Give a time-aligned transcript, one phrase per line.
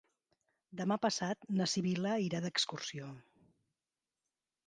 [0.79, 3.11] Demà passat na Sibil·la irà d'excursió.